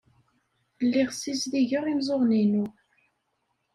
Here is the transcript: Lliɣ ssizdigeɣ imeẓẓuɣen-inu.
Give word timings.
Lliɣ 0.85 1.09
ssizdigeɣ 1.11 1.83
imeẓẓuɣen-inu. 1.87 2.65